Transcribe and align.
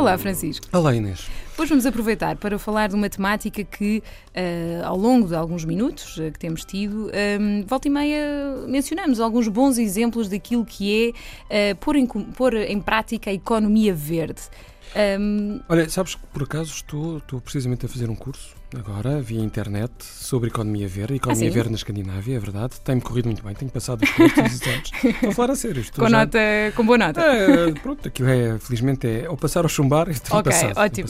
Olá, 0.00 0.16
Francisco. 0.16 0.66
Olá, 0.72 0.96
Inês. 0.96 1.28
Hoje 1.58 1.68
vamos 1.68 1.84
aproveitar 1.84 2.34
para 2.36 2.58
falar 2.58 2.88
de 2.88 2.94
uma 2.94 3.10
temática 3.10 3.62
que, 3.62 4.02
uh, 4.28 4.86
ao 4.86 4.96
longo 4.96 5.28
de 5.28 5.34
alguns 5.34 5.62
minutos 5.62 6.16
uh, 6.16 6.32
que 6.32 6.38
temos 6.38 6.64
tido, 6.64 7.10
um, 7.38 7.66
volta 7.66 7.86
e 7.86 7.90
meia 7.90 8.64
mencionamos 8.66 9.20
alguns 9.20 9.46
bons 9.46 9.76
exemplos 9.76 10.26
daquilo 10.26 10.64
que 10.64 11.14
é 11.50 11.72
uh, 11.72 11.76
pôr, 11.76 11.96
em, 11.96 12.06
pôr 12.06 12.54
em 12.54 12.80
prática 12.80 13.28
a 13.28 13.34
economia 13.34 13.92
verde. 13.92 14.40
Um... 15.20 15.60
Olha, 15.68 15.86
sabes 15.90 16.14
que 16.14 16.26
por 16.28 16.44
acaso 16.44 16.72
estou, 16.72 17.18
estou 17.18 17.38
precisamente 17.38 17.84
a 17.84 17.88
fazer 17.90 18.08
um 18.08 18.16
curso 18.16 18.58
agora 18.76 19.20
via 19.20 19.40
internet 19.40 19.92
sobre 20.04 20.48
economia 20.48 20.86
verde, 20.86 21.16
economia 21.16 21.48
ah, 21.48 21.52
verde 21.52 21.70
na 21.70 21.76
Escandinávia, 21.76 22.36
é 22.36 22.38
verdade. 22.38 22.80
Tem-me 22.80 23.00
corrido 23.00 23.26
muito 23.26 23.42
bem, 23.42 23.54
tenho 23.54 23.70
passado 23.70 24.02
os 24.02 24.10
cursos 24.10 24.38
exames. 24.38 24.90
Estou 25.04 25.30
a 25.30 25.32
falar 25.32 25.52
a 25.52 25.56
sério. 25.56 25.84
Com, 25.92 26.08
já... 26.08 26.18
nota, 26.18 26.38
com 26.76 26.86
boa 26.86 26.98
nota. 26.98 27.20
É, 27.20 27.72
pronto, 27.72 28.06
aquilo 28.06 28.28
é, 28.28 28.58
felizmente, 28.58 29.06
é 29.06 29.28
ou 29.28 29.36
passar 29.36 29.64
ou 29.64 29.68
chumbar, 29.68 30.08
estou 30.08 30.38
okay, 30.38 30.52
passado. 30.52 30.78
ótimo. 30.78 31.08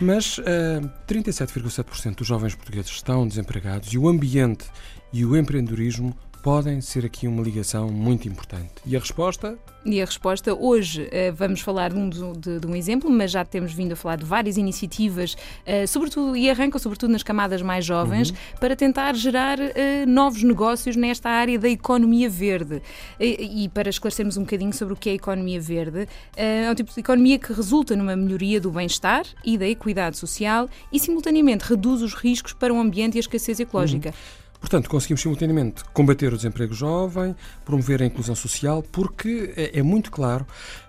Mas 0.00 0.38
uh, 0.38 0.42
eh, 0.46 0.80
37,7% 1.06 2.16
dos 2.16 2.26
jovens 2.26 2.54
portugueses 2.54 2.90
estão 2.90 3.26
desempregados 3.26 3.92
e 3.92 3.98
o 3.98 4.08
ambiente 4.08 4.64
e 5.12 5.24
o 5.24 5.36
empreendedorismo 5.36 6.16
podem 6.42 6.80
ser 6.80 7.04
aqui 7.04 7.26
uma 7.26 7.42
ligação 7.42 7.88
muito 7.90 8.28
importante. 8.28 8.72
E 8.84 8.96
a 8.96 9.00
resposta? 9.00 9.58
E 9.84 10.00
a 10.00 10.04
resposta, 10.04 10.54
hoje 10.54 11.04
uh, 11.04 11.32
vamos 11.34 11.60
falar 11.60 11.90
de 11.90 11.96
um, 11.96 12.10
de, 12.10 12.60
de 12.60 12.66
um, 12.66 12.76
exemplo, 12.76 13.10
mas 13.10 13.30
já 13.30 13.44
temos 13.44 13.72
vindo 13.72 13.92
a 13.92 13.96
falar 13.96 14.16
de 14.16 14.26
várias 14.26 14.58
iniciativas, 14.58 15.34
uh, 15.34 15.86
sobretudo, 15.88 16.36
e 16.36 16.50
arrancam 16.50 16.78
sobretudo 16.78 17.10
nas 17.10 17.22
camadas 17.22 17.62
mais 17.62 17.84
jovens, 17.84 18.30
uhum. 18.30 18.36
para 18.58 18.76
tentar 18.76 19.14
gerar 19.14 19.58
uh, 19.58 19.62
novos 20.06 20.42
negócios 20.42 20.96
nesta 20.96 21.30
área 21.30 21.58
da 21.58 21.68
economia 21.68 22.28
verde. 22.28 22.82
E, 23.18 23.64
e, 23.64 23.68
para 23.70 23.88
esclarecermos 23.88 24.36
um 24.36 24.42
bocadinho 24.42 24.72
sobre 24.72 24.92
o 24.94 24.96
que 24.96 25.08
é 25.08 25.12
a 25.12 25.16
economia 25.16 25.60
verde, 25.60 26.06
é 26.36 26.70
um 26.70 26.74
tipo 26.74 26.92
de 26.92 27.00
economia 27.00 27.38
que 27.38 27.52
resulta 27.52 27.96
numa 27.96 28.14
melhoria 28.14 28.60
do 28.60 28.70
bem-estar 28.70 29.24
e 29.44 29.56
da 29.56 29.66
equidade 29.66 30.18
social 30.18 30.68
e, 30.92 31.00
simultaneamente, 31.00 31.64
reduz 31.64 32.02
os 32.02 32.14
riscos 32.14 32.52
para 32.52 32.72
o 32.72 32.78
ambiente 32.78 33.14
e 33.14 33.18
a 33.18 33.20
escassez 33.20 33.58
ecológica. 33.60 34.10
Uhum. 34.10 34.39
Portanto, 34.60 34.90
conseguimos 34.90 35.22
simultaneamente 35.22 35.82
combater 35.92 36.32
o 36.32 36.36
desemprego 36.36 36.74
jovem, 36.74 37.34
promover 37.64 38.02
a 38.02 38.06
inclusão 38.06 38.34
social, 38.34 38.82
porque 38.92 39.52
é, 39.56 39.78
é 39.78 39.82
muito 39.82 40.10
claro 40.10 40.46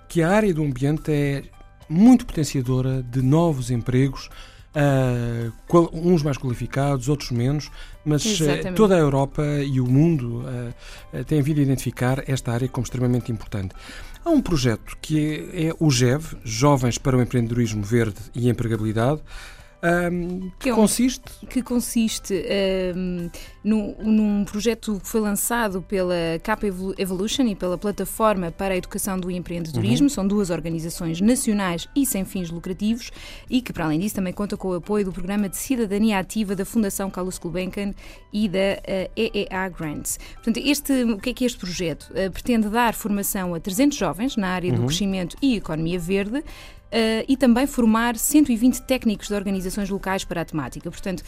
que 0.10 0.22
a 0.22 0.30
área 0.30 0.54
do 0.54 0.62
ambiente 0.62 1.10
é 1.12 1.44
muito 1.88 2.26
potenciadora 2.26 3.02
de 3.02 3.22
novos 3.22 3.72
empregos, 3.72 4.30
Uh, 4.74 5.52
uns 5.92 6.24
mais 6.24 6.38
qualificados, 6.38 7.10
outros 7.10 7.30
menos, 7.32 7.70
mas 8.06 8.24
uh, 8.40 8.74
toda 8.74 8.96
a 8.96 9.00
Europa 9.00 9.44
e 9.66 9.82
o 9.82 9.86
mundo 9.86 10.46
uh, 10.46 11.24
têm 11.26 11.42
vindo 11.42 11.60
a 11.60 11.64
identificar 11.64 12.24
esta 12.26 12.54
área 12.54 12.70
como 12.70 12.86
extremamente 12.86 13.34
importante. 13.34 13.76
Há 14.24 14.30
um 14.30 14.42
projeto 14.42 14.98
que 15.02 15.50
é, 15.52 15.66
é 15.66 15.76
o 15.78 15.92
GEV, 15.92 16.38
Jovens 16.46 16.98
para 16.98 17.18
o 17.18 17.22
Empreendedorismo 17.22 17.84
Verde 17.84 18.20
e 18.34 18.48
Empregabilidade, 18.48 19.20
um, 19.84 20.52
que, 20.60 20.70
que, 20.70 20.72
consiste? 20.72 21.24
Que 21.50 21.62
consiste 21.64 22.34
um, 22.96 23.30
num, 23.64 23.96
num, 24.00 24.46
projeto 24.46 25.00
que 25.02 25.08
foi 25.08 25.20
lançado 25.22 25.82
pela 25.82 26.14
Capa 26.44 26.68
Evolution 26.98 27.48
e 27.48 27.56
pela 27.56 27.78
Plataforma 27.78 28.52
para 28.52 28.76
a 28.76 28.78
Educação 28.78 29.20
do 29.20 29.32
Empreendedorismo. 29.32 30.06
Uhum. 30.06 30.10
São 30.10 30.28
duas 30.28 30.52
organizações 30.52 31.20
nacionais 31.20 31.88
e 31.96 32.06
sem 32.06 32.24
fins 32.24 32.52
lucrativos 32.52 33.12
e 33.50 33.62
que, 33.62 33.74
para 33.74 33.86
além 33.86 34.00
disso, 34.00 34.16
também 34.16 34.34
conta 34.34 34.56
com 34.56 34.70
o 34.70 34.76
apoio 34.76 35.06
do 35.06 35.12
Programa 35.12 35.50
de 35.50 35.58
Cidadania 35.58 36.20
Ativa 36.20 36.56
da 36.56 36.64
Fundação 36.66 37.10
Carlos 37.10 37.40
Gulbenkian 37.40 37.94
e 38.32 38.48
da 38.48 38.60
uh, 38.60 39.12
EEA 39.16 39.70
Grants. 39.70 40.20
Portanto, 40.36 40.58
este, 40.64 41.04
o 41.04 41.18
que 41.18 41.32
é 41.32 41.34
que 41.34 41.44
é 41.44 41.48
este 41.48 41.58
projeto? 41.58 42.12
Uh, 42.12 42.30
pretende 42.32 42.70
dar 42.70 42.94
formação 42.94 43.56
a 43.56 43.60
300 43.60 43.98
jovens 43.98 44.36
na 44.36 44.50
área 44.50 44.72
uhum. 44.72 44.82
do 44.82 44.86
crescimento 44.86 45.36
e 45.42 45.56
economia 45.56 46.00
verde 46.00 46.44
uh, 46.92 47.26
e 47.28 47.38
também 47.38 47.66
formar 47.66 48.18
120 48.18 48.82
técnicos 48.82 49.28
de 49.28 49.34
organizações 49.34 49.90
locais 49.90 50.24
para 50.24 50.42
a 50.42 50.46
temática. 50.46 50.90
Portanto, 50.92 51.24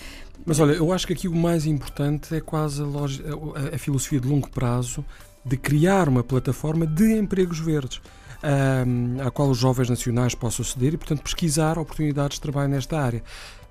Mas 0.46 0.60
olha, 0.60 0.74
eu 0.74 0.92
acho 0.92 1.08
que 1.08 1.14
aqui 1.14 1.28
o 1.28 1.36
mais 1.36 1.66
importante 1.66 2.36
é 2.36 2.42
quase 2.42 2.82
a, 2.82 2.86
a, 2.86 3.76
a 3.76 3.78
filosofia 3.78 4.20
de 4.20 4.28
longo 4.28 4.50
prazo 4.50 5.04
de 5.46 5.58
criar 5.58 6.08
uma 6.08 6.24
plataforma 6.24 6.86
de 6.86 7.18
empregos 7.18 7.60
verdes. 7.60 8.02
Um, 8.46 9.26
à 9.26 9.32
qual 9.32 9.50
os 9.50 9.58
jovens 9.58 9.90
nacionais 9.90 10.36
possam 10.36 10.66
aceder 10.66 10.94
e, 10.94 10.98
portanto, 10.98 11.22
pesquisar 11.22 11.80
oportunidades 11.80 12.36
de 12.36 12.42
trabalho 12.42 12.68
nesta 12.68 13.00
área. 13.00 13.24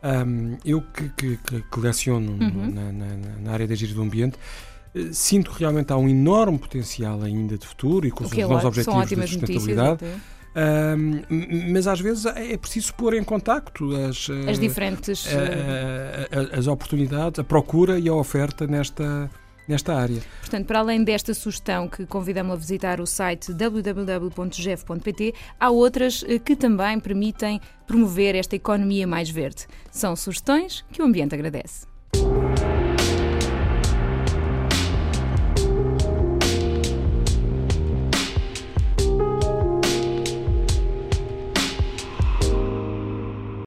Um, 0.02 0.56
eu 0.64 0.80
que, 0.80 1.10
que, 1.10 1.36
que 1.36 1.78
leciono 1.80 2.32
uhum. 2.32 2.70
na, 2.72 2.90
na, 2.90 3.06
na, 3.42 3.52
área 3.52 3.66
da 3.68 3.74
gestão 3.74 3.98
do 3.98 4.02
ambiente, 4.02 4.38
eh, 4.94 5.10
sinto 5.12 5.50
que 5.50 5.60
realmente 5.60 5.92
há 5.92 5.96
um 5.98 6.08
enorme 6.08 6.58
potencial 6.58 7.22
ainda 7.22 7.58
de 7.58 7.66
futuro 7.66 8.06
e 8.06 8.10
com 8.10 8.24
os 8.24 8.32
novos 8.32 8.64
objetivos 8.64 9.08
de 9.08 9.16
sustentabilidade. 9.16 10.04
Notícias, 10.04 10.20
mas 11.72 11.86
às 11.86 12.00
vezes 12.00 12.26
é 12.26 12.56
preciso 12.56 12.94
pôr 12.94 13.14
em 13.14 13.24
contacto 13.24 13.90
as, 13.96 14.28
as 14.48 14.58
diferentes 14.58 15.26
as 16.52 16.66
oportunidades, 16.66 17.38
a 17.38 17.44
procura 17.44 17.98
e 17.98 18.08
a 18.08 18.14
oferta 18.14 18.66
nesta, 18.66 19.30
nesta 19.66 19.94
área. 19.94 20.20
Portanto, 20.40 20.66
para 20.66 20.80
além 20.80 21.02
desta 21.04 21.34
sugestão 21.34 21.88
que 21.88 22.06
convidamos 22.06 22.52
a 22.52 22.56
visitar 22.56 23.00
o 23.00 23.06
site 23.06 23.52
www.gef.pt, 23.52 25.34
há 25.58 25.70
outras 25.70 26.24
eh, 26.26 26.38
que 26.38 26.56
também 26.56 26.98
permitem 27.00 27.60
promover 27.86 28.34
esta 28.34 28.56
economia 28.56 29.06
mais 29.06 29.30
verde. 29.30 29.66
São 29.90 30.14
sugestões 30.16 30.84
que 30.92 31.02
o 31.02 31.04
ambiente 31.04 31.34
agradece. 31.34 31.91